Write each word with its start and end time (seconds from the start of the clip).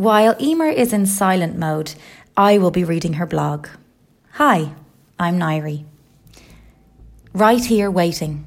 While 0.00 0.34
Emer 0.40 0.70
is 0.70 0.94
in 0.94 1.04
silent 1.04 1.58
mode, 1.58 1.92
I 2.34 2.56
will 2.56 2.70
be 2.70 2.84
reading 2.84 3.12
her 3.12 3.26
blog. 3.26 3.68
Hi, 4.30 4.72
I'm 5.18 5.38
Nairi. 5.38 5.84
Right 7.34 7.62
here 7.62 7.90
waiting. 7.90 8.46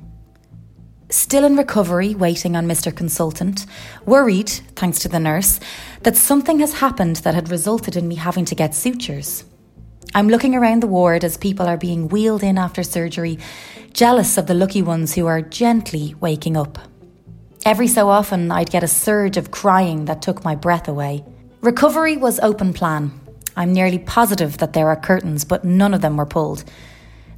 Still 1.11 1.45
in 1.45 1.55
recovery, 1.55 2.15
waiting 2.15 2.55
on 2.55 2.65
Mr. 2.67 2.91
Consultant, 2.91 3.67
worried, 4.03 4.49
thanks 4.49 4.97
to 5.01 5.07
the 5.07 5.19
nurse, 5.19 5.59
that 6.01 6.17
something 6.17 6.57
has 6.57 6.79
happened 6.79 7.17
that 7.17 7.35
had 7.35 7.51
resulted 7.51 7.95
in 7.95 8.07
me 8.07 8.15
having 8.15 8.45
to 8.45 8.55
get 8.55 8.73
sutures. 8.73 9.43
I'm 10.15 10.29
looking 10.29 10.55
around 10.55 10.81
the 10.81 10.87
ward 10.87 11.23
as 11.23 11.37
people 11.37 11.67
are 11.67 11.77
being 11.77 12.07
wheeled 12.07 12.41
in 12.41 12.57
after 12.57 12.81
surgery, 12.81 13.37
jealous 13.93 14.39
of 14.39 14.47
the 14.47 14.55
lucky 14.55 14.81
ones 14.81 15.13
who 15.13 15.27
are 15.27 15.43
gently 15.43 16.15
waking 16.19 16.57
up. 16.57 16.79
Every 17.63 17.87
so 17.87 18.09
often, 18.09 18.51
I'd 18.51 18.71
get 18.71 18.81
a 18.81 18.87
surge 18.87 19.37
of 19.37 19.51
crying 19.51 20.05
that 20.05 20.23
took 20.23 20.43
my 20.43 20.55
breath 20.55 20.87
away. 20.87 21.23
Recovery 21.63 22.17
was 22.17 22.41
open 22.41 22.73
plan. 22.73 23.17
I'm 23.55 23.71
nearly 23.71 23.97
positive 23.97 24.57
that 24.57 24.73
there 24.73 24.89
are 24.89 24.97
curtains, 24.97 25.45
but 25.45 25.63
none 25.63 25.93
of 25.93 26.01
them 26.01 26.17
were 26.17 26.25
pulled. 26.25 26.65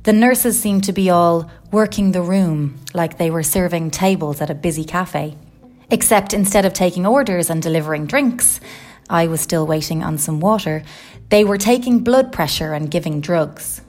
The 0.02 0.14
nurses 0.14 0.60
seemed 0.60 0.84
to 0.86 0.94
be 0.94 1.12
all 1.12 1.48
working 1.72 2.12
the 2.12 2.24
room 2.24 2.80
like 2.96 3.20
they 3.20 3.30
were 3.30 3.44
serving 3.44 3.92
tables 3.92 4.42
at 4.42 4.50
a 4.50 4.56
busy 4.56 4.84
cafe. 4.84 5.38
Except 5.92 6.34
instead 6.34 6.66
of 6.66 6.74
taking 6.74 7.06
orders 7.06 7.52
and 7.52 7.62
delivering 7.62 8.08
drinks, 8.08 8.60
I 9.12 9.28
was 9.28 9.42
still 9.42 9.68
waiting 9.68 10.02
on 10.02 10.18
some 10.18 10.40
water, 10.40 10.82
they 11.30 11.44
were 11.44 11.60
taking 11.60 12.00
blood 12.00 12.32
pressure 12.32 12.74
and 12.74 12.90
giving 12.90 13.22
drugs. 13.22 13.82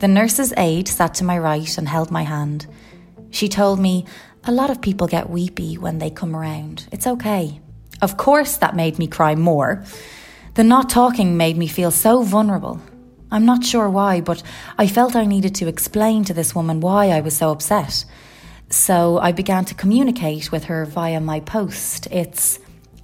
The 0.00 0.08
nurse's 0.08 0.52
aide 0.56 0.88
sat 0.88 1.14
to 1.14 1.24
my 1.24 1.38
right 1.38 1.78
and 1.78 1.88
held 1.88 2.10
my 2.10 2.24
hand. 2.24 2.66
She 3.30 3.48
told 3.48 3.78
me, 3.78 4.04
A 4.42 4.50
lot 4.50 4.70
of 4.70 4.82
people 4.82 5.06
get 5.06 5.30
weepy 5.30 5.78
when 5.78 5.98
they 5.98 6.10
come 6.10 6.34
around. 6.34 6.88
It's 6.90 7.06
okay. 7.06 7.60
Of 8.04 8.18
course, 8.18 8.58
that 8.58 8.76
made 8.76 8.98
me 8.98 9.06
cry 9.06 9.34
more. 9.34 9.82
The 10.56 10.62
not 10.62 10.90
talking 10.90 11.38
made 11.38 11.56
me 11.56 11.66
feel 11.66 11.90
so 11.90 12.22
vulnerable. 12.22 12.78
I'm 13.32 13.46
not 13.46 13.64
sure 13.64 13.88
why, 13.88 14.20
but 14.20 14.42
I 14.76 14.88
felt 14.88 15.16
I 15.16 15.24
needed 15.24 15.54
to 15.54 15.68
explain 15.68 16.22
to 16.24 16.34
this 16.34 16.54
woman 16.54 16.80
why 16.80 17.08
I 17.08 17.22
was 17.22 17.34
so 17.34 17.50
upset. 17.50 18.04
So 18.68 19.18
I 19.18 19.32
began 19.32 19.64
to 19.64 19.74
communicate 19.74 20.52
with 20.52 20.64
her 20.64 20.84
via 20.84 21.18
my 21.18 21.40
post. 21.40 22.06
It's. 22.10 22.58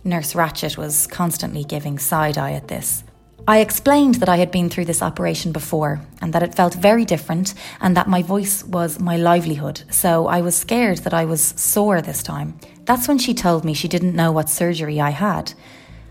Nurse 0.04 0.34
Ratched 0.34 0.76
was 0.76 1.06
constantly 1.06 1.64
giving 1.64 1.98
side 1.98 2.36
eye 2.36 2.52
at 2.52 2.68
this. 2.68 3.02
I 3.48 3.60
explained 3.60 4.16
that 4.16 4.28
I 4.28 4.36
had 4.36 4.50
been 4.50 4.68
through 4.68 4.84
this 4.84 5.02
operation 5.02 5.50
before 5.50 6.02
and 6.20 6.34
that 6.34 6.42
it 6.42 6.54
felt 6.54 6.74
very 6.74 7.06
different 7.06 7.54
and 7.80 7.96
that 7.96 8.06
my 8.06 8.20
voice 8.22 8.62
was 8.64 9.00
my 9.00 9.16
livelihood, 9.16 9.82
so 9.90 10.26
I 10.26 10.42
was 10.42 10.54
scared 10.54 10.98
that 10.98 11.14
I 11.14 11.24
was 11.24 11.42
sore 11.56 12.02
this 12.02 12.22
time. 12.22 12.58
That's 12.90 13.06
when 13.06 13.18
she 13.18 13.34
told 13.34 13.64
me 13.64 13.72
she 13.72 13.86
didn't 13.86 14.16
know 14.16 14.32
what 14.32 14.50
surgery 14.50 15.00
I 15.00 15.10
had. 15.10 15.52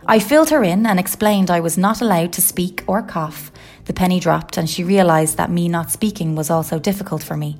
I 0.07 0.17
filled 0.17 0.49
her 0.49 0.63
in 0.63 0.85
and 0.85 0.97
explained 0.97 1.51
I 1.51 1.59
was 1.59 1.77
not 1.77 1.99
allowed 1.99 2.31
to 2.31 2.41
speak 2.41 2.85
or 2.87 3.01
cough, 3.01 3.51
the 3.83 3.91
penny 3.91 4.21
dropped, 4.21 4.55
and 4.55 4.69
she 4.69 4.85
realised 4.85 5.35
that 5.35 5.51
me 5.51 5.67
not 5.67 5.91
speaking 5.91 6.35
was 6.35 6.49
also 6.49 6.79
difficult 6.79 7.21
for 7.21 7.35
me. 7.35 7.57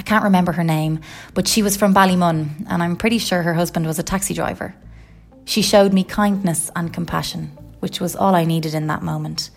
I 0.00 0.02
can't 0.02 0.24
remember 0.24 0.50
her 0.50 0.64
name, 0.64 0.98
but 1.34 1.46
she 1.46 1.62
was 1.62 1.76
from 1.76 1.94
Ballymun, 1.94 2.66
and 2.68 2.82
I'm 2.82 2.96
pretty 2.96 3.18
sure 3.18 3.42
her 3.42 3.54
husband 3.54 3.86
was 3.86 4.00
a 4.00 4.02
taxi 4.02 4.34
driver. 4.34 4.74
She 5.44 5.62
showed 5.62 5.92
me 5.92 6.02
kindness 6.02 6.72
and 6.74 6.92
compassion, 6.92 7.56
which 7.78 8.00
was 8.00 8.16
all 8.16 8.34
I 8.34 8.44
needed 8.44 8.74
in 8.74 8.88
that 8.88 9.04
moment. 9.04 9.50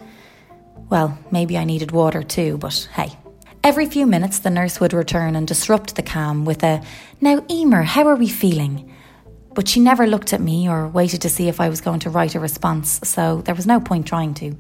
Well, 0.88 1.17
maybe 1.31 1.58
I 1.58 1.64
needed 1.64 1.94
water 1.94 2.22
too, 2.22 2.59
but 2.59 2.88
hey. 2.94 3.17
Every 3.67 3.85
few 3.85 4.07
minutes, 4.07 4.39
the 4.39 4.49
nurse 4.49 4.79
would 4.79 4.93
return 4.93 5.35
and 5.35 5.45
disrupt 5.45 5.97
the 5.97 6.01
calm 6.01 6.45
with 6.45 6.63
a, 6.63 6.81
Now, 7.19 7.43
Emer, 7.51 7.83
how 7.83 8.07
are 8.07 8.15
we 8.15 8.29
feeling? 8.29 8.95
But 9.53 9.67
she 9.67 9.81
never 9.81 10.07
looked 10.07 10.31
at 10.31 10.39
me 10.39 10.69
or 10.69 10.87
waited 10.87 11.21
to 11.23 11.29
see 11.29 11.49
if 11.49 11.59
I 11.59 11.67
was 11.67 11.81
going 11.81 11.99
to 11.99 12.09
write 12.09 12.33
a 12.33 12.39
response, 12.39 13.01
so 13.03 13.41
there 13.41 13.53
was 13.53 13.67
no 13.67 13.81
point 13.81 14.07
trying 14.07 14.33
to. 14.35 14.55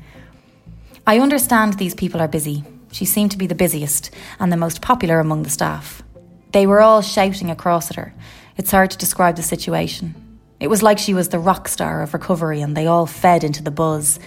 I 1.07 1.19
understand 1.19 1.75
these 1.75 1.95
people 1.95 2.19
are 2.19 2.27
busy. 2.27 2.65
She 2.91 3.05
seemed 3.05 3.31
to 3.31 3.37
be 3.37 3.47
the 3.47 3.55
busiest 3.55 4.13
and 4.41 4.51
the 4.51 4.57
most 4.57 4.81
popular 4.81 5.21
among 5.21 5.43
the 5.43 5.49
staff. 5.49 6.03
They 6.51 6.67
were 6.67 6.81
all 6.81 7.01
shouting 7.01 7.49
across 7.49 7.89
at 7.89 7.95
her. 7.95 8.13
It's 8.57 8.71
hard 8.71 8.91
to 8.91 8.97
describe 8.97 9.37
the 9.37 9.41
situation. 9.41 10.15
It 10.59 10.67
was 10.67 10.83
like 10.83 10.99
she 10.99 11.13
was 11.13 11.29
the 11.29 11.39
rock 11.39 11.69
star 11.69 12.01
of 12.01 12.13
recovery 12.13 12.59
and 12.59 12.75
they 12.75 12.87
all 12.87 13.05
fed 13.05 13.45
into 13.45 13.63
the 13.63 13.71
buzz, 13.71 14.19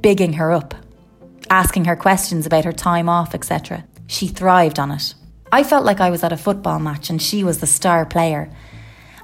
bigging 0.00 0.34
her 0.34 0.52
up, 0.52 0.76
asking 1.50 1.86
her 1.86 1.96
questions 1.96 2.46
about 2.46 2.66
her 2.66 2.72
time 2.72 3.08
off, 3.08 3.34
etc. 3.34 3.84
She 4.08 4.26
thrived 4.26 4.80
on 4.80 4.90
it. 4.90 5.14
I 5.52 5.62
felt 5.62 5.84
like 5.84 6.00
I 6.00 6.10
was 6.10 6.24
at 6.24 6.32
a 6.32 6.36
football 6.36 6.80
match 6.80 7.10
and 7.10 7.22
she 7.22 7.44
was 7.44 7.58
the 7.58 7.66
star 7.66 8.04
player. 8.04 8.50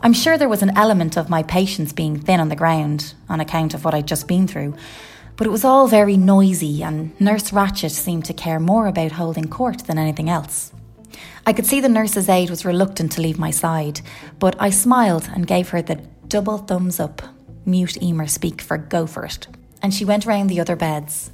I'm 0.02 0.12
sure 0.12 0.36
there 0.36 0.48
was 0.48 0.62
an 0.62 0.76
element 0.76 1.16
of 1.16 1.30
my 1.30 1.42
patience 1.42 1.92
being 1.92 2.20
thin 2.20 2.38
on 2.38 2.50
the 2.50 2.54
ground 2.54 3.14
on 3.28 3.40
account 3.40 3.72
of 3.72 3.84
what 3.84 3.94
I'd 3.94 4.06
just 4.06 4.28
been 4.28 4.46
through, 4.46 4.74
but 5.36 5.46
it 5.46 5.50
was 5.50 5.64
all 5.64 5.88
very 5.88 6.18
noisy, 6.18 6.82
and 6.82 7.18
Nurse 7.18 7.50
Ratched 7.50 7.90
seemed 7.90 8.26
to 8.26 8.34
care 8.34 8.60
more 8.60 8.86
about 8.86 9.12
holding 9.12 9.48
court 9.48 9.86
than 9.86 9.98
anything 9.98 10.28
else. 10.28 10.72
I 11.46 11.54
could 11.54 11.64
see 11.64 11.80
the 11.80 11.88
nurse's 11.88 12.28
aide 12.28 12.50
was 12.50 12.66
reluctant 12.66 13.12
to 13.12 13.22
leave 13.22 13.38
my 13.38 13.50
side, 13.50 14.02
but 14.38 14.54
I 14.60 14.68
smiled 14.68 15.30
and 15.34 15.46
gave 15.46 15.70
her 15.70 15.80
the 15.80 15.96
double 16.28 16.58
thumbs 16.58 17.00
up, 17.00 17.22
mute 17.64 18.02
Emer 18.02 18.26
speak 18.26 18.60
for 18.60 18.76
go 18.76 19.06
for 19.06 19.24
it, 19.24 19.46
and 19.82 19.94
she 19.94 20.04
went 20.04 20.26
round 20.26 20.50
the 20.50 20.60
other 20.60 20.76
beds. 20.76 21.30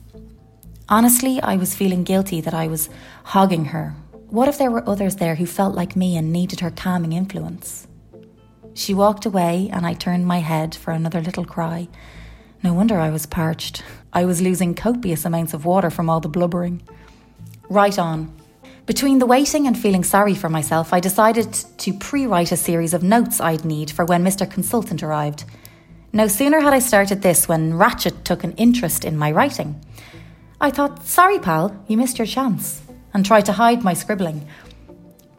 Honestly, 0.91 1.41
I 1.41 1.57
was 1.57 1.75
feeling 1.75 2.05
guilty 2.05 2.41
that 2.43 2.53
I 2.53 2.67
was 2.67 2.91
hogging 3.25 3.67
her. 3.67 3.95
What 4.29 4.49
if 4.49 4.59
there 4.59 4.71
were 4.71 4.89
others 4.89 5.17
there 5.17 5.37
who 5.37 5.47
felt 5.47 5.75
like 5.75 5.97
me 5.97 6.17
and 6.17 6.33
needed 6.33 6.61
her 6.61 6.71
calming 6.71 7.13
influence? 7.13 7.87
She 8.75 8.93
walked 8.93 9.25
away, 9.25 9.71
and 9.73 9.87
I 9.87 9.95
turned 9.95 10.27
my 10.27 10.39
head 10.39 10.75
for 10.75 10.91
another 10.91 11.21
little 11.21 11.45
cry 11.45 11.89
no 12.63 12.75
wonder 12.75 12.99
I 12.99 13.11
was 13.11 13.25
parched. 13.25 13.83
I 14.13 14.27
was 14.27 14.43
losing 14.43 14.75
copious 14.75 15.25
amounts 15.25 15.55
of 15.55 15.65
water 15.65 15.89
from 15.89 16.11
all 16.11 16.21
the 16.21 16.29
blubbering. 16.29 16.83
Right 17.71 17.99
on. 17.99 18.35
Between 18.85 19.19
the 19.19 19.27
waiting 19.27 19.67
and 19.67 19.79
feeling 19.79 20.05
sorry 20.05 20.35
for 20.35 20.51
myself, 20.51 20.93
I 20.93 21.01
decided 21.01 21.53
to 21.53 21.93
pre 21.95 22.27
write 22.27 22.53
a 22.53 22.57
series 22.57 22.93
of 22.93 23.03
notes 23.03 23.41
I'd 23.41 23.65
need 23.65 23.91
for 23.91 24.05
when 24.05 24.25
Mr. 24.25 24.51
Consultant 24.51 25.03
arrived. 25.03 25.45
No 26.13 26.27
sooner 26.27 26.61
had 26.61 26.75
I 26.75 26.81
started 26.81 27.23
this 27.23 27.49
when 27.49 27.73
Ratched 27.73 28.25
took 28.25 28.45
an 28.45 28.53
interest 28.53 29.05
in 29.05 29.17
my 29.17 29.31
writing. 29.31 29.81
I 30.63 30.71
thought, 30.71 31.07
sorry, 31.07 31.39
pal, 31.39 31.83
you 31.89 31.97
missed 31.97 32.19
your 32.19 32.27
chance, 32.27 32.83
and 33.15 33.25
tried 33.25 33.47
to 33.47 33.53
hide 33.53 33.83
my 33.83 33.95
scribbling. 33.95 34.47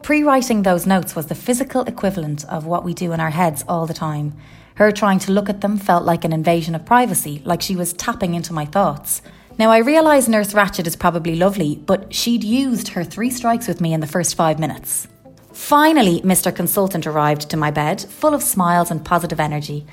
Pre 0.02 0.24
writing 0.24 0.62
those 0.62 0.84
notes 0.84 1.14
was 1.14 1.26
the 1.26 1.36
physical 1.36 1.82
equivalent 1.82 2.44
of 2.46 2.66
what 2.66 2.82
we 2.82 2.92
do 2.92 3.12
in 3.12 3.20
our 3.20 3.30
heads 3.30 3.64
all 3.68 3.86
the 3.86 3.94
time. 3.94 4.34
Her 4.74 4.90
trying 4.90 5.20
to 5.20 5.30
look 5.30 5.48
at 5.48 5.60
them 5.60 5.78
felt 5.78 6.04
like 6.04 6.24
an 6.24 6.32
invasion 6.32 6.74
of 6.74 6.84
privacy, 6.84 7.40
like 7.44 7.62
she 7.62 7.76
was 7.76 7.92
tapping 7.92 8.34
into 8.34 8.52
my 8.52 8.64
thoughts. 8.64 9.22
Now, 9.58 9.70
I 9.70 9.78
realise 9.78 10.26
Nurse 10.26 10.54
Ratched 10.54 10.88
is 10.88 10.96
probably 10.96 11.36
lovely, 11.36 11.76
but 11.76 12.12
she'd 12.12 12.42
used 12.42 12.88
her 12.88 13.04
three 13.04 13.30
strikes 13.30 13.68
with 13.68 13.80
me 13.80 13.94
in 13.94 14.00
the 14.00 14.08
first 14.08 14.34
five 14.34 14.58
minutes. 14.58 15.06
Finally, 15.52 16.22
Mr. 16.22 16.52
Consultant 16.54 17.06
arrived 17.06 17.48
to 17.50 17.56
my 17.56 17.70
bed, 17.70 18.00
full 18.00 18.34
of 18.34 18.42
smiles 18.42 18.90
and 18.90 19.04
positive 19.04 19.38
energy. 19.38 19.86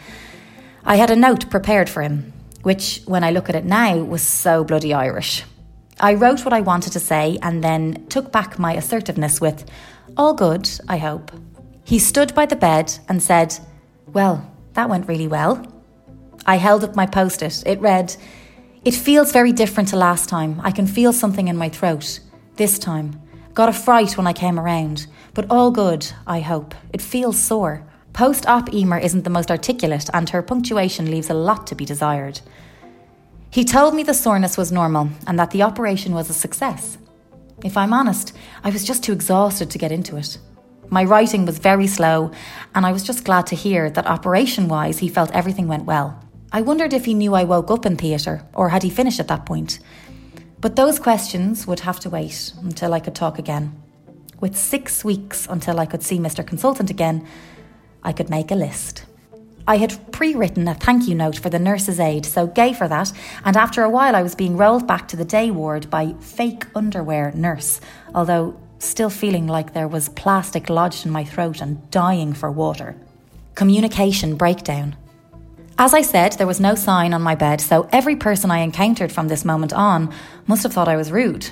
I 0.84 0.96
had 0.96 1.12
a 1.12 1.16
note 1.16 1.52
prepared 1.52 1.88
for 1.88 2.02
him, 2.02 2.34
which, 2.64 3.02
when 3.06 3.24
I 3.24 3.32
look 3.32 3.50
at 3.50 3.56
it 3.56 3.66
now, 3.66 3.98
was 3.98 4.22
so 4.22 4.64
bloody 4.64 4.94
Irish. 4.94 5.44
I 6.00 6.14
wrote 6.14 6.46
what 6.46 6.54
I 6.54 6.62
wanted 6.62 6.94
to 6.94 7.00
say 7.00 7.38
and 7.42 7.64
then 7.64 8.06
took 8.08 8.32
back 8.32 8.58
my 8.58 8.74
assertiveness 8.74 9.42
with, 9.42 9.70
All 10.16 10.34
good, 10.34 10.70
I 10.88 10.98
hope. 10.98 11.32
He 11.84 12.00
stood 12.00 12.34
by 12.36 12.46
the 12.46 12.56
bed 12.56 12.98
and 13.10 13.22
said, 13.22 13.58
Well, 14.08 14.50
that 14.74 14.90
went 14.90 15.08
really 15.08 15.28
well. 15.28 15.66
I 16.46 16.56
held 16.56 16.84
up 16.84 16.96
my 16.96 17.06
post 17.06 17.42
it. 17.42 17.64
It 17.66 17.82
read, 17.82 18.16
It 18.86 18.94
feels 18.94 19.32
very 19.32 19.52
different 19.52 19.90
to 19.90 19.98
last 19.98 20.30
time. 20.30 20.62
I 20.64 20.72
can 20.72 20.88
feel 20.88 21.12
something 21.12 21.48
in 21.48 21.58
my 21.58 21.70
throat. 21.70 22.20
This 22.56 22.80
time. 22.80 23.22
Got 23.54 23.70
a 23.70 23.74
fright 23.74 24.18
when 24.18 24.28
I 24.28 24.34
came 24.34 24.60
around. 24.60 25.08
But 25.34 25.48
all 25.50 25.72
good, 25.72 26.08
I 26.26 26.40
hope. 26.40 26.76
It 26.94 27.02
feels 27.02 27.38
sore. 27.38 27.89
Post 28.20 28.48
op 28.48 28.74
Emer 28.74 28.98
isn't 28.98 29.24
the 29.24 29.30
most 29.30 29.50
articulate, 29.50 30.10
and 30.14 30.30
her 30.30 30.42
punctuation 30.42 31.10
leaves 31.10 31.30
a 31.30 31.34
lot 31.34 31.66
to 31.68 31.74
be 31.74 31.86
desired. 31.86 32.42
He 33.50 33.64
told 33.64 33.96
me 33.96 34.04
the 34.04 34.14
soreness 34.14 34.58
was 34.58 34.74
normal 34.74 35.08
and 35.26 35.40
that 35.40 35.52
the 35.52 35.64
operation 35.64 36.14
was 36.14 36.30
a 36.30 36.34
success. 36.34 36.98
If 37.64 37.78
I'm 37.78 37.94
honest, 37.94 38.36
I 38.62 38.72
was 38.72 38.84
just 38.84 39.06
too 39.06 39.14
exhausted 39.14 39.70
to 39.70 39.78
get 39.78 39.94
into 39.94 40.18
it. 40.18 40.38
My 40.90 41.06
writing 41.06 41.46
was 41.46 41.60
very 41.60 41.88
slow, 41.88 42.32
and 42.76 42.86
I 42.86 42.92
was 42.92 43.04
just 43.04 43.24
glad 43.24 43.48
to 43.48 43.56
hear 43.56 43.90
that 43.90 44.06
operation 44.06 44.68
wise 44.68 45.00
he 45.00 45.08
felt 45.08 45.32
everything 45.32 45.70
went 45.70 45.86
well. 45.86 46.22
I 46.52 46.60
wondered 46.60 46.92
if 46.92 47.06
he 47.06 47.14
knew 47.14 47.36
I 47.36 47.46
woke 47.46 47.72
up 47.72 47.86
in 47.86 47.96
theatre, 47.96 48.44
or 48.54 48.68
had 48.68 48.84
he 48.84 48.90
finished 48.90 49.22
at 49.22 49.30
that 49.30 49.46
point. 49.46 49.80
But 50.60 50.76
those 50.76 51.00
questions 51.00 51.66
would 51.66 51.80
have 51.80 52.02
to 52.02 52.10
wait 52.10 52.52
until 52.62 52.94
I 52.94 53.00
could 53.00 53.16
talk 53.16 53.40
again. 53.40 53.82
With 54.42 54.58
six 54.58 55.06
weeks 55.06 55.48
until 55.50 55.80
I 55.80 55.86
could 55.86 56.04
see 56.04 56.20
Mr. 56.20 56.46
Consultant 56.46 56.90
again, 56.90 57.26
I 58.04 58.14
could 58.14 58.30
make 58.30 58.52
a 58.52 58.56
list. 58.56 59.06
I 59.68 59.78
had 59.78 60.12
pre 60.12 60.34
written 60.34 60.68
a 60.68 60.74
thank 60.74 61.08
you 61.08 61.14
note 61.14 61.38
for 61.38 61.50
the 61.50 61.60
nurse's 61.60 62.00
aide, 62.00 62.26
so 62.26 62.48
gave 62.48 62.78
her 62.78 62.88
that, 62.88 63.12
and 63.46 63.56
after 63.56 63.84
a 63.84 63.90
while 63.90 64.16
I 64.16 64.24
was 64.24 64.34
being 64.34 64.58
rolled 64.58 64.88
back 64.88 65.08
to 65.10 65.16
the 65.16 65.26
day 65.26 65.52
ward 65.52 65.90
by 65.90 66.14
fake 66.20 66.66
underwear 66.74 67.32
nurse, 67.36 67.80
although 68.16 68.60
still 68.80 69.10
feeling 69.10 69.46
like 69.46 69.74
there 69.74 69.88
was 69.88 70.10
plastic 70.10 70.70
lodged 70.70 71.06
in 71.06 71.12
my 71.12 71.24
throat 71.24 71.62
and 71.62 71.90
dying 71.92 72.34
for 72.34 72.50
water. 72.50 72.96
Communication 73.54 74.36
breakdown. 74.36 74.96
As 75.78 75.94
I 75.94 76.02
said, 76.02 76.34
there 76.34 76.48
was 76.48 76.60
no 76.60 76.76
sign 76.76 77.14
on 77.14 77.22
my 77.22 77.36
bed, 77.36 77.62
so 77.62 77.88
every 77.92 78.16
person 78.16 78.52
I 78.52 78.60
encountered 78.60 79.12
from 79.12 79.28
this 79.28 79.46
moment 79.46 79.72
on 79.72 80.14
must 80.48 80.64
have 80.64 80.74
thought 80.74 80.88
I 80.88 80.98
was 80.98 81.12
rude. 81.12 81.52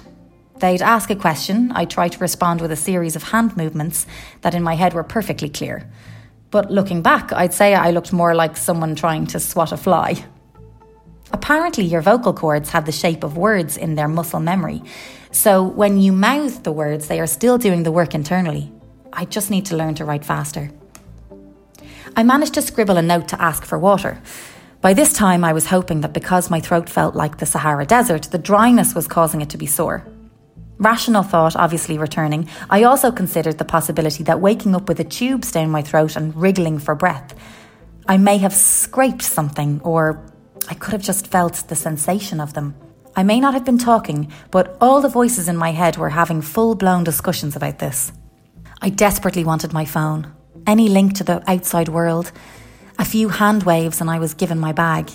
They'd 0.59 0.81
ask 0.81 1.09
a 1.09 1.15
question, 1.15 1.71
I'd 1.73 1.89
try 1.89 2.07
to 2.07 2.19
respond 2.19 2.61
with 2.61 2.71
a 2.71 2.75
series 2.75 3.15
of 3.15 3.23
hand 3.23 3.55
movements 3.55 4.07
that 4.41 4.55
in 4.55 4.63
my 4.63 4.73
head 4.73 4.93
were 4.93 5.03
perfectly 5.03 5.49
clear. 5.49 5.87
But 6.49 6.71
looking 6.71 7.01
back, 7.01 7.33
I'd 7.33 7.53
say 7.53 7.75
I 7.75 7.91
looked 7.91 8.13
more 8.13 8.33
like 8.33 8.55
someone 8.55 8.95
trying 8.95 9.27
to 9.27 9.39
swat 9.39 9.71
a 9.71 9.77
fly. 9.77 10.25
Apparently, 11.31 11.83
your 11.83 12.01
vocal 12.01 12.33
cords 12.33 12.69
have 12.69 12.85
the 12.85 12.91
shape 12.91 13.23
of 13.23 13.35
words 13.35 13.75
in 13.75 13.95
their 13.95 14.07
muscle 14.07 14.39
memory, 14.39 14.81
so 15.31 15.61
when 15.63 15.99
you 15.99 16.13
mouth 16.13 16.63
the 16.63 16.71
words, 16.71 17.07
they 17.07 17.19
are 17.19 17.27
still 17.27 17.57
doing 17.57 17.83
the 17.83 17.91
work 17.91 18.15
internally. 18.15 18.71
I 19.11 19.25
just 19.25 19.51
need 19.51 19.65
to 19.67 19.75
learn 19.75 19.95
to 19.95 20.05
write 20.05 20.23
faster. 20.23 20.71
I 22.15 22.23
managed 22.23 22.53
to 22.53 22.61
scribble 22.61 22.97
a 22.97 23.01
note 23.01 23.27
to 23.29 23.41
ask 23.41 23.65
for 23.65 23.77
water. 23.77 24.21
By 24.79 24.93
this 24.93 25.11
time, 25.11 25.43
I 25.43 25.53
was 25.53 25.67
hoping 25.67 26.01
that 26.01 26.13
because 26.13 26.49
my 26.49 26.61
throat 26.61 26.89
felt 26.89 27.15
like 27.15 27.37
the 27.37 27.45
Sahara 27.45 27.85
Desert, 27.85 28.23
the 28.31 28.37
dryness 28.37 28.95
was 28.95 29.07
causing 29.07 29.41
it 29.41 29.49
to 29.49 29.57
be 29.57 29.65
sore. 29.65 30.05
Rational 30.79 31.23
thought 31.23 31.55
obviously 31.55 31.97
returning, 31.97 32.47
I 32.69 32.83
also 32.83 33.11
considered 33.11 33.57
the 33.57 33.65
possibility 33.65 34.23
that 34.23 34.41
waking 34.41 34.75
up 34.75 34.87
with 34.87 34.99
a 34.99 35.03
tube 35.03 35.43
down 35.45 35.71
my 35.71 35.81
throat 35.81 36.15
and 36.15 36.35
wriggling 36.35 36.77
for 36.77 36.93
breath, 36.93 37.33
I 38.07 38.17
may 38.17 38.37
have 38.37 38.53
scraped 38.53 39.23
something, 39.23 39.81
or 39.83 40.23
I 40.69 40.75
could 40.75 40.93
have 40.93 41.01
just 41.01 41.27
felt 41.27 41.63
the 41.67 41.75
sensation 41.75 42.39
of 42.39 42.53
them. 42.53 42.75
I 43.15 43.23
may 43.23 43.39
not 43.39 43.53
have 43.53 43.65
been 43.65 43.79
talking, 43.79 44.31
but 44.51 44.77
all 44.79 45.01
the 45.01 45.09
voices 45.09 45.49
in 45.49 45.57
my 45.57 45.71
head 45.71 45.97
were 45.97 46.11
having 46.11 46.41
full 46.41 46.75
blown 46.75 47.03
discussions 47.03 47.55
about 47.55 47.79
this. 47.79 48.11
I 48.79 48.89
desperately 48.89 49.43
wanted 49.43 49.73
my 49.73 49.85
phone, 49.85 50.31
any 50.67 50.87
link 50.87 51.15
to 51.15 51.23
the 51.23 51.43
outside 51.49 51.89
world, 51.89 52.31
a 52.99 53.05
few 53.05 53.29
hand 53.29 53.63
waves, 53.63 53.99
and 53.99 54.09
I 54.09 54.19
was 54.19 54.35
given 54.35 54.59
my 54.59 54.71
bag. 54.71 55.09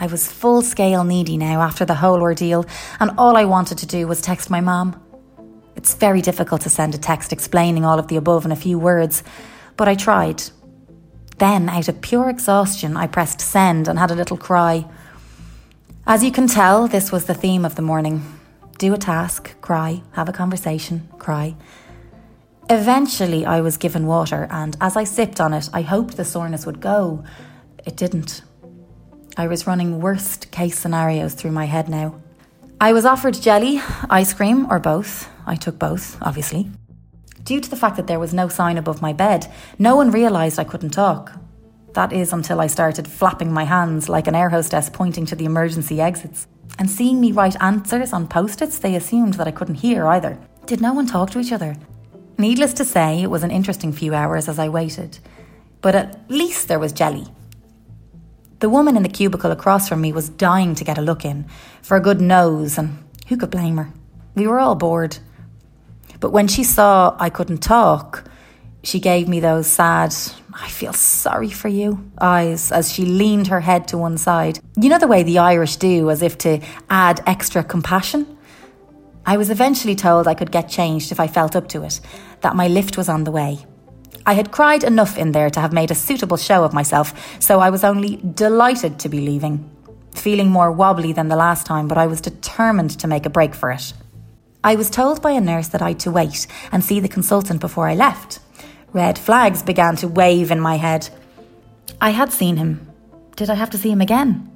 I 0.00 0.06
was 0.06 0.30
full 0.30 0.62
scale 0.62 1.04
needy 1.04 1.36
now 1.36 1.60
after 1.60 1.84
the 1.84 1.94
whole 1.94 2.20
ordeal, 2.22 2.64
and 2.98 3.10
all 3.18 3.36
I 3.36 3.44
wanted 3.44 3.78
to 3.78 3.86
do 3.86 4.06
was 4.06 4.20
text 4.20 4.50
my 4.50 4.60
mom. 4.60 5.00
It's 5.76 5.94
very 5.94 6.20
difficult 6.20 6.62
to 6.62 6.70
send 6.70 6.94
a 6.94 6.98
text 6.98 7.32
explaining 7.32 7.84
all 7.84 7.98
of 7.98 8.08
the 8.08 8.16
above 8.16 8.44
in 8.44 8.52
a 8.52 8.56
few 8.56 8.78
words, 8.78 9.22
but 9.76 9.88
I 9.88 9.94
tried. 9.94 10.42
Then, 11.38 11.68
out 11.68 11.88
of 11.88 12.00
pure 12.00 12.28
exhaustion, 12.28 12.96
I 12.96 13.06
pressed 13.06 13.40
send 13.40 13.88
and 13.88 13.98
had 13.98 14.10
a 14.10 14.14
little 14.14 14.36
cry. 14.36 14.86
As 16.06 16.24
you 16.24 16.32
can 16.32 16.46
tell, 16.46 16.88
this 16.88 17.12
was 17.12 17.26
the 17.26 17.34
theme 17.34 17.64
of 17.64 17.74
the 17.74 17.82
morning 17.82 18.22
do 18.78 18.92
a 18.92 18.98
task, 18.98 19.60
cry, 19.60 20.02
have 20.12 20.28
a 20.28 20.32
conversation, 20.32 21.08
cry. 21.18 21.54
Eventually, 22.68 23.46
I 23.46 23.60
was 23.60 23.76
given 23.76 24.06
water, 24.06 24.48
and 24.50 24.76
as 24.80 24.96
I 24.96 25.04
sipped 25.04 25.40
on 25.40 25.54
it, 25.54 25.68
I 25.72 25.82
hoped 25.82 26.16
the 26.16 26.24
soreness 26.24 26.66
would 26.66 26.80
go. 26.80 27.22
It 27.86 27.96
didn't. 27.96 28.42
I 29.36 29.46
was 29.46 29.66
running 29.66 30.00
worst 30.00 30.50
case 30.50 30.78
scenarios 30.78 31.32
through 31.32 31.52
my 31.52 31.64
head 31.64 31.88
now. 31.88 32.20
I 32.78 32.92
was 32.92 33.06
offered 33.06 33.34
jelly, 33.34 33.80
ice 34.10 34.34
cream, 34.34 34.70
or 34.70 34.78
both. 34.78 35.26
I 35.46 35.56
took 35.56 35.78
both, 35.78 36.20
obviously. 36.20 36.68
Due 37.42 37.60
to 37.60 37.70
the 37.70 37.76
fact 37.76 37.96
that 37.96 38.06
there 38.06 38.18
was 38.18 38.34
no 38.34 38.48
sign 38.48 38.76
above 38.76 39.00
my 39.00 39.14
bed, 39.14 39.50
no 39.78 39.96
one 39.96 40.10
realised 40.10 40.58
I 40.58 40.64
couldn't 40.64 40.90
talk. 40.90 41.32
That 41.94 42.12
is 42.12 42.32
until 42.32 42.60
I 42.60 42.66
started 42.66 43.08
flapping 43.08 43.52
my 43.52 43.64
hands 43.64 44.08
like 44.08 44.26
an 44.26 44.34
air 44.34 44.50
hostess 44.50 44.90
pointing 44.90 45.24
to 45.26 45.34
the 45.34 45.46
emergency 45.46 46.00
exits. 46.00 46.46
And 46.78 46.90
seeing 46.90 47.18
me 47.18 47.32
write 47.32 47.60
answers 47.60 48.12
on 48.12 48.28
post 48.28 48.60
its, 48.60 48.78
they 48.78 48.96
assumed 48.96 49.34
that 49.34 49.48
I 49.48 49.50
couldn't 49.52 49.76
hear 49.76 50.06
either. 50.08 50.38
Did 50.66 50.82
no 50.82 50.92
one 50.92 51.06
talk 51.06 51.30
to 51.30 51.40
each 51.40 51.52
other? 51.52 51.76
Needless 52.36 52.74
to 52.74 52.84
say, 52.84 53.22
it 53.22 53.30
was 53.30 53.44
an 53.44 53.50
interesting 53.50 53.92
few 53.92 54.14
hours 54.14 54.48
as 54.48 54.58
I 54.58 54.68
waited. 54.68 55.18
But 55.80 55.94
at 55.94 56.30
least 56.30 56.68
there 56.68 56.78
was 56.78 56.92
jelly. 56.92 57.26
The 58.62 58.68
woman 58.68 58.96
in 58.96 59.02
the 59.02 59.08
cubicle 59.08 59.50
across 59.50 59.88
from 59.88 60.00
me 60.00 60.12
was 60.12 60.28
dying 60.28 60.76
to 60.76 60.84
get 60.84 60.96
a 60.96 61.02
look 61.02 61.24
in, 61.24 61.46
for 61.82 61.96
a 61.96 62.00
good 62.00 62.20
nose, 62.20 62.78
and 62.78 63.02
who 63.26 63.36
could 63.36 63.50
blame 63.50 63.76
her? 63.76 63.92
We 64.36 64.46
were 64.46 64.60
all 64.60 64.76
bored. 64.76 65.18
But 66.20 66.30
when 66.30 66.46
she 66.46 66.62
saw 66.62 67.16
I 67.18 67.28
couldn't 67.28 67.58
talk, 67.58 68.22
she 68.84 69.00
gave 69.00 69.26
me 69.26 69.40
those 69.40 69.66
sad, 69.66 70.14
I 70.54 70.68
feel 70.68 70.92
sorry 70.92 71.50
for 71.50 71.66
you 71.66 72.08
eyes 72.20 72.70
as 72.70 72.92
she 72.92 73.04
leaned 73.04 73.48
her 73.48 73.62
head 73.62 73.88
to 73.88 73.98
one 73.98 74.16
side. 74.16 74.60
You 74.76 74.90
know 74.90 74.98
the 75.00 75.08
way 75.08 75.24
the 75.24 75.38
Irish 75.38 75.74
do, 75.74 76.08
as 76.08 76.22
if 76.22 76.38
to 76.38 76.60
add 76.88 77.20
extra 77.26 77.64
compassion? 77.64 78.38
I 79.26 79.38
was 79.38 79.50
eventually 79.50 79.96
told 79.96 80.28
I 80.28 80.34
could 80.34 80.52
get 80.52 80.68
changed 80.68 81.10
if 81.10 81.18
I 81.18 81.26
felt 81.26 81.56
up 81.56 81.66
to 81.70 81.82
it, 81.82 82.00
that 82.42 82.54
my 82.54 82.68
lift 82.68 82.96
was 82.96 83.08
on 83.08 83.24
the 83.24 83.32
way. 83.32 83.66
I 84.24 84.34
had 84.34 84.52
cried 84.52 84.84
enough 84.84 85.18
in 85.18 85.32
there 85.32 85.50
to 85.50 85.60
have 85.60 85.72
made 85.72 85.90
a 85.90 85.96
suitable 85.96 86.36
show 86.36 86.64
of 86.64 86.72
myself, 86.72 87.12
so 87.40 87.60
I 87.60 87.70
was 87.70 87.84
only 87.84 88.16
delighted 88.16 88.98
to 89.00 89.08
be 89.08 89.20
leaving. 89.20 89.68
Feeling 90.14 90.50
more 90.50 90.70
wobbly 90.70 91.12
than 91.12 91.28
the 91.28 91.36
last 91.36 91.66
time, 91.66 91.88
but 91.88 91.98
I 91.98 92.06
was 92.06 92.20
determined 92.20 92.90
to 93.00 93.08
make 93.08 93.26
a 93.26 93.30
break 93.30 93.54
for 93.54 93.70
it. 93.70 93.92
I 94.62 94.76
was 94.76 94.90
told 94.90 95.22
by 95.22 95.32
a 95.32 95.40
nurse 95.40 95.68
that 95.68 95.82
I'd 95.82 95.98
to 96.00 96.12
wait 96.12 96.46
and 96.70 96.84
see 96.84 97.00
the 97.00 97.08
consultant 97.08 97.60
before 97.60 97.88
I 97.88 97.94
left. 97.94 98.38
Red 98.92 99.18
flags 99.18 99.62
began 99.62 99.96
to 99.96 100.08
wave 100.08 100.50
in 100.50 100.60
my 100.60 100.76
head. 100.76 101.08
I 102.00 102.10
had 102.10 102.32
seen 102.32 102.56
him. 102.56 102.88
Did 103.34 103.50
I 103.50 103.54
have 103.54 103.70
to 103.70 103.78
see 103.78 103.90
him 103.90 104.00
again? 104.00 104.48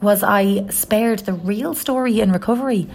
Was 0.00 0.22
I 0.24 0.66
spared 0.70 1.20
the 1.20 1.34
real 1.34 1.74
story 1.74 2.20
in 2.20 2.32
recovery? 2.32 2.88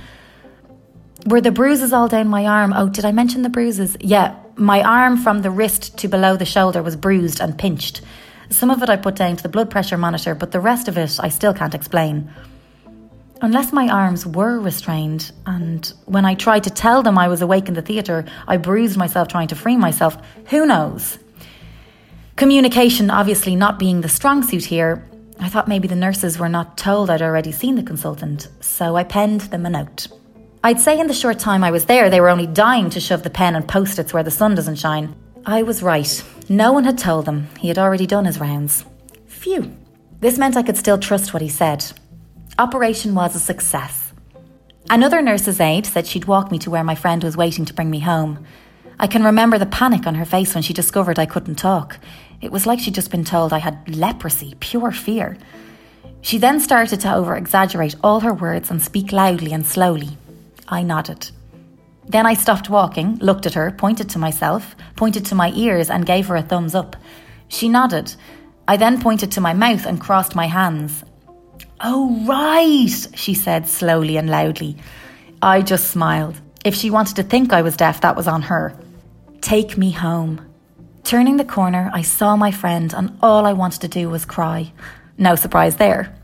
Were 1.25 1.41
the 1.41 1.51
bruises 1.51 1.93
all 1.93 2.07
down 2.09 2.27
my 2.27 2.45
arm? 2.45 2.73
Oh, 2.75 2.89
did 2.89 3.05
I 3.05 3.11
mention 3.13 3.43
the 3.43 3.49
bruises? 3.49 3.95
Yeah, 4.01 4.35
my 4.55 4.81
arm 4.81 5.17
from 5.17 5.41
the 5.41 5.51
wrist 5.51 5.97
to 5.99 6.07
below 6.07 6.37
the 6.37 6.45
shoulder 6.45 6.83
was 6.83 6.95
bruised 6.95 7.39
and 7.39 7.57
pinched. 7.57 8.01
Some 8.49 8.69
of 8.69 8.81
it 8.83 8.89
I 8.89 8.97
put 8.97 9.15
down 9.15 9.35
to 9.37 9.43
the 9.43 9.49
blood 9.49 9.71
pressure 9.71 9.97
monitor, 9.97 10.35
but 10.35 10.51
the 10.51 10.59
rest 10.59 10.87
of 10.87 10.97
it 10.97 11.19
I 11.19 11.29
still 11.29 11.53
can't 11.53 11.75
explain. 11.75 12.31
Unless 13.41 13.73
my 13.73 13.87
arms 13.87 14.25
were 14.25 14.59
restrained, 14.59 15.31
and 15.45 15.91
when 16.05 16.23
I 16.23 16.35
tried 16.35 16.63
to 16.63 16.69
tell 16.69 17.03
them 17.03 17.17
I 17.17 17.27
was 17.27 17.41
awake 17.41 17.67
in 17.67 17.73
the 17.73 17.81
theatre, 17.81 18.25
I 18.47 18.57
bruised 18.57 18.97
myself 18.97 19.27
trying 19.27 19.49
to 19.49 19.55
free 19.55 19.75
myself, 19.75 20.17
who 20.49 20.65
knows? 20.65 21.17
Communication 22.35 23.09
obviously 23.09 23.55
not 23.55 23.79
being 23.79 24.01
the 24.01 24.09
strong 24.09 24.43
suit 24.43 24.65
here, 24.65 25.03
I 25.39 25.49
thought 25.49 25.67
maybe 25.67 25.87
the 25.87 25.95
nurses 25.95 26.39
were 26.39 26.47
not 26.47 26.77
told 26.77 27.09
I'd 27.09 27.21
already 27.21 27.51
seen 27.51 27.75
the 27.75 27.83
consultant, 27.83 28.47
so 28.61 28.95
I 28.95 29.03
penned 29.03 29.41
them 29.41 29.65
a 29.65 29.69
note. 29.69 30.07
I'd 30.65 30.79
say 30.79 30.97
in 30.97 31.07
the 31.07 31.13
short 31.13 31.39
time 31.39 31.61
I 31.61 31.71
was 31.71 31.85
there, 31.85 32.09
they 32.09 32.21
were 32.21 32.29
only 32.29 32.47
dying 32.47 32.89
to 32.91 33.01
shove 33.01 33.23
the 33.23 33.29
pen 33.29 33.53
and 33.57 33.67
post 33.67 33.99
its 33.99 34.13
where 34.13 34.23
the 34.23 34.31
sun 34.31 34.55
doesn't 34.55 34.77
shine. 34.77 35.13
I 35.45 35.61
was 35.61 35.83
right. 35.83 36.23
No 36.47 36.71
one 36.71 36.85
had 36.85 36.97
told 36.97 37.25
them. 37.25 37.49
He 37.59 37.67
had 37.67 37.77
already 37.77 38.07
done 38.07 38.23
his 38.23 38.39
rounds. 38.39 38.85
Phew. 39.25 39.75
This 40.21 40.37
meant 40.37 40.55
I 40.55 40.63
could 40.63 40.77
still 40.77 40.97
trust 40.97 41.33
what 41.33 41.41
he 41.41 41.49
said. 41.49 41.85
Operation 42.57 43.13
was 43.13 43.35
a 43.35 43.39
success. 43.39 44.13
Another 44.89 45.21
nurse's 45.21 45.59
aide 45.59 45.85
said 45.85 46.07
she'd 46.07 46.25
walk 46.25 46.49
me 46.49 46.59
to 46.59 46.69
where 46.69 46.83
my 46.83 46.95
friend 46.95 47.25
was 47.25 47.35
waiting 47.35 47.65
to 47.65 47.73
bring 47.73 47.89
me 47.89 47.99
home. 47.99 48.45
I 48.97 49.07
can 49.07 49.25
remember 49.25 49.57
the 49.57 49.65
panic 49.65 50.07
on 50.07 50.15
her 50.15 50.23
face 50.23 50.53
when 50.55 50.63
she 50.63 50.71
discovered 50.71 51.19
I 51.19 51.25
couldn't 51.25 51.55
talk. 51.55 51.99
It 52.39 52.53
was 52.53 52.65
like 52.65 52.79
she'd 52.79 52.95
just 52.95 53.11
been 53.11 53.25
told 53.25 53.51
I 53.51 53.57
had 53.57 53.97
leprosy, 53.97 54.55
pure 54.61 54.93
fear. 54.93 55.37
She 56.21 56.37
then 56.37 56.61
started 56.61 57.01
to 57.01 57.13
over 57.13 57.35
exaggerate 57.35 57.95
all 58.01 58.21
her 58.21 58.33
words 58.33 58.71
and 58.71 58.81
speak 58.81 59.11
loudly 59.11 59.51
and 59.51 59.65
slowly, 59.65 60.17
I 60.67 60.83
nodded. 60.83 61.29
Then 62.07 62.25
I 62.25 62.33
stopped 62.33 62.69
walking, 62.69 63.17
looked 63.17 63.45
at 63.45 63.53
her, 63.53 63.71
pointed 63.71 64.09
to 64.09 64.19
myself, 64.19 64.75
pointed 64.95 65.25
to 65.27 65.35
my 65.35 65.51
ears, 65.55 65.89
and 65.89 66.05
gave 66.05 66.27
her 66.27 66.35
a 66.35 66.41
thumbs 66.41 66.75
up. 66.75 66.95
She 67.47 67.69
nodded. 67.69 68.13
I 68.67 68.77
then 68.77 69.01
pointed 69.01 69.31
to 69.33 69.41
my 69.41 69.53
mouth 69.53 69.85
and 69.85 69.99
crossed 69.99 70.35
my 70.35 70.47
hands. 70.47 71.03
Oh, 71.79 72.25
right, 72.25 73.07
she 73.15 73.33
said 73.33 73.67
slowly 73.67 74.17
and 74.17 74.29
loudly. 74.29 74.77
I 75.41 75.61
just 75.61 75.89
smiled. 75.89 76.39
If 76.63 76.75
she 76.75 76.89
wanted 76.89 77.17
to 77.17 77.23
think 77.23 77.51
I 77.51 77.61
was 77.61 77.75
deaf, 77.75 78.01
that 78.01 78.15
was 78.15 78.27
on 78.27 78.43
her. 78.43 78.77
Take 79.41 79.77
me 79.77 79.91
home. 79.91 80.41
Turning 81.03 81.35
the 81.35 81.43
corner, 81.43 81.91
I 81.93 82.01
saw 82.01 82.37
my 82.37 82.51
friend, 82.51 82.93
and 82.93 83.17
all 83.21 83.45
I 83.45 83.51
wanted 83.51 83.81
to 83.81 83.89
do 83.89 84.09
was 84.09 84.23
cry. 84.23 84.71
No 85.17 85.35
surprise 85.35 85.75
there. 85.75 86.15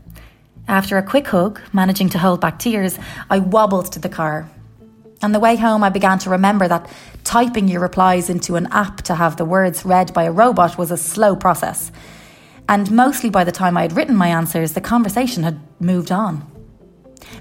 After 0.70 0.96
a 0.96 1.02
quick 1.02 1.26
hug, 1.26 1.60
managing 1.72 2.10
to 2.10 2.18
hold 2.20 2.40
back 2.40 2.60
tears, 2.60 2.96
I 3.28 3.40
wobbled 3.40 3.90
to 3.90 3.98
the 3.98 4.08
car. 4.08 4.48
On 5.20 5.32
the 5.32 5.40
way 5.40 5.56
home, 5.56 5.82
I 5.82 5.88
began 5.88 6.20
to 6.20 6.30
remember 6.30 6.68
that 6.68 6.88
typing 7.24 7.66
your 7.66 7.80
replies 7.80 8.30
into 8.30 8.54
an 8.54 8.68
app 8.70 9.02
to 9.02 9.16
have 9.16 9.36
the 9.36 9.44
words 9.44 9.84
read 9.84 10.14
by 10.14 10.22
a 10.22 10.30
robot 10.30 10.78
was 10.78 10.92
a 10.92 10.96
slow 10.96 11.34
process. 11.34 11.90
And 12.68 12.88
mostly 12.92 13.30
by 13.30 13.42
the 13.42 13.50
time 13.50 13.76
I 13.76 13.82
had 13.82 13.96
written 13.96 14.14
my 14.14 14.28
answers, 14.28 14.74
the 14.74 14.80
conversation 14.80 15.42
had 15.42 15.58
moved 15.80 16.12
on. 16.12 16.48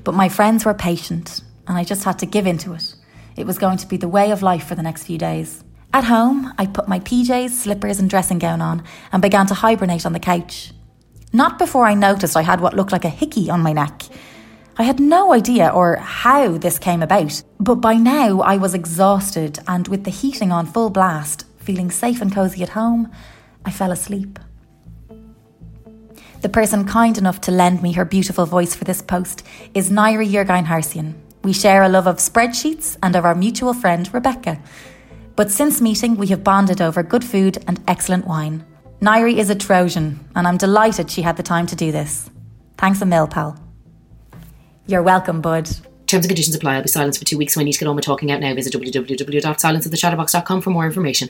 But 0.03 0.15
my 0.15 0.27
friends 0.27 0.65
were 0.65 0.74
patient, 0.74 1.41
and 1.67 1.77
I 1.77 1.83
just 1.83 2.05
had 2.05 2.17
to 2.19 2.25
give 2.25 2.48
into 2.48 2.74
it. 2.74 2.95
It 3.38 3.45
was 3.45 3.59
going 3.59 3.77
to 3.77 3.88
be 3.88 3.98
the 3.98 4.07
way 4.07 4.31
of 4.31 4.41
life 4.41 4.65
for 4.65 4.74
the 4.74 4.81
next 4.81 5.03
few 5.03 5.19
days. 5.19 5.63
At 5.93 6.05
home, 6.05 6.51
I 6.57 6.65
put 6.65 6.88
my 6.88 7.00
PJs, 7.00 7.51
slippers, 7.51 8.00
and 8.00 8.09
dressing 8.09 8.39
gown 8.39 8.59
on 8.59 8.83
and 9.12 9.21
began 9.21 9.45
to 9.45 9.53
hibernate 9.53 10.07
on 10.07 10.13
the 10.13 10.19
couch. 10.19 10.71
Not 11.31 11.59
before 11.59 11.86
I 11.86 11.93
noticed 11.93 12.36
I 12.36 12.41
had 12.41 12.59
what 12.59 12.74
looked 12.74 12.91
like 12.91 13.05
a 13.05 13.09
hickey 13.09 13.50
on 13.50 13.62
my 13.62 13.71
neck. 13.71 14.03
I 14.77 14.83
had 14.83 15.00
no 15.00 15.31
idea 15.31 15.69
or 15.69 15.98
how 15.98 16.57
this 16.57 16.79
came 16.79 17.03
about, 17.03 17.43
but 17.59 17.75
by 17.75 17.95
now 17.95 18.41
I 18.41 18.57
was 18.57 18.74
exhausted 18.74 19.59
and 19.67 19.88
with 19.88 20.05
the 20.05 20.12
heating 20.12 20.51
on 20.51 20.65
full 20.65 20.89
blast, 20.89 21.45
feeling 21.57 21.91
safe 21.91 22.21
and 22.21 22.33
cosy 22.33 22.63
at 22.63 22.69
home, 22.69 23.12
I 23.63 23.71
fell 23.71 23.91
asleep. 23.91 24.39
The 26.41 26.50
person 26.50 26.86
kind 26.86 27.17
enough 27.17 27.41
to 27.41 27.51
lend 27.51 27.83
me 27.83 27.91
her 27.93 28.05
beautiful 28.05 28.45
voice 28.45 28.74
for 28.74 28.86
this 28.86 29.01
post 29.01 29.43
is 29.74 29.91
Nairi 29.91 30.31
Jurgein 30.31 30.65
Harsian. 30.65 31.13
We 31.43 31.53
share 31.53 31.83
a 31.83 31.89
love 31.89 32.07
of 32.07 32.17
spreadsheets 32.17 32.98
and 33.03 33.15
of 33.15 33.25
our 33.25 33.36
mutual 33.36 33.74
friend 33.74 34.12
Rebecca. 34.13 34.59
But 35.36 35.51
since 35.51 35.79
meeting, 35.79 36.15
we 36.15 36.27
have 36.27 36.43
bonded 36.43 36.81
over 36.81 37.03
good 37.03 37.24
food 37.24 37.63
and 37.67 37.83
excellent 37.88 38.25
wine. 38.25 38.65
Nairi 39.01 39.37
is 39.37 39.49
a 39.49 39.55
Trojan, 39.55 40.19
and 40.35 40.45
I'm 40.45 40.57
delighted 40.57 41.09
she 41.09 41.21
had 41.21 41.37
the 41.37 41.43
time 41.43 41.65
to 41.67 41.75
do 41.75 41.91
this. 41.91 42.29
Thanks 42.77 43.01
a 43.01 43.05
mill, 43.05 43.27
pal. 43.27 43.57
You're 44.87 45.03
welcome, 45.03 45.39
bud. 45.39 45.67
Terms 46.07 46.25
and 46.25 46.29
conditions 46.29 46.55
apply. 46.55 46.75
I'll 46.75 46.81
be 46.81 46.89
silenced 46.89 47.19
for 47.19 47.25
two 47.25 47.37
weeks, 47.37 47.53
so 47.53 47.61
I 47.61 47.63
need 47.63 47.71
to 47.73 47.79
get 47.79 47.87
on 47.87 47.95
with 47.95 48.03
talking 48.03 48.29
out 48.29 48.41
now. 48.41 48.53
Visit 48.53 48.73
www.silenceofthechatterbox.com 48.73 50.61
for 50.61 50.69
more 50.71 50.85
information. 50.85 51.29